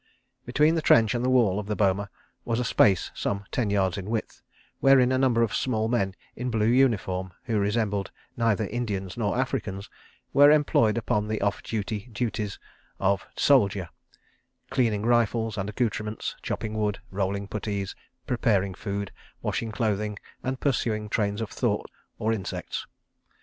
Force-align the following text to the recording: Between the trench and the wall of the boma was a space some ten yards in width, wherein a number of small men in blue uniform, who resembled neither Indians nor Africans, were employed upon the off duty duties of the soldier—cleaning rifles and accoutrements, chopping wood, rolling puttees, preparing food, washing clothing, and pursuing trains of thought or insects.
Between 0.47 0.73
the 0.73 0.81
trench 0.81 1.13
and 1.13 1.23
the 1.23 1.29
wall 1.29 1.59
of 1.59 1.67
the 1.67 1.75
boma 1.75 2.09
was 2.43 2.59
a 2.59 2.63
space 2.63 3.11
some 3.13 3.43
ten 3.51 3.69
yards 3.69 3.99
in 3.99 4.09
width, 4.09 4.41
wherein 4.79 5.11
a 5.11 5.17
number 5.19 5.43
of 5.43 5.53
small 5.53 5.87
men 5.87 6.15
in 6.35 6.49
blue 6.49 6.65
uniform, 6.65 7.33
who 7.43 7.59
resembled 7.59 8.09
neither 8.35 8.65
Indians 8.65 9.15
nor 9.15 9.37
Africans, 9.37 9.91
were 10.33 10.49
employed 10.49 10.97
upon 10.97 11.27
the 11.27 11.39
off 11.39 11.61
duty 11.61 12.09
duties 12.11 12.57
of 12.99 13.27
the 13.35 13.41
soldier—cleaning 13.41 15.05
rifles 15.05 15.55
and 15.55 15.69
accoutrements, 15.69 16.35
chopping 16.41 16.73
wood, 16.73 16.99
rolling 17.11 17.47
puttees, 17.47 17.93
preparing 18.25 18.73
food, 18.73 19.11
washing 19.43 19.71
clothing, 19.71 20.17
and 20.41 20.59
pursuing 20.59 21.09
trains 21.09 21.41
of 21.41 21.51
thought 21.51 21.91
or 22.17 22.33
insects. 22.33 22.87